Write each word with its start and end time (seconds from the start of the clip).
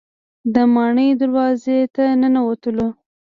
د 0.53 0.55
ماڼۍ 0.73 1.09
دروازې 1.21 1.79
ته 1.95 2.03
ننوتلو. 2.21 2.87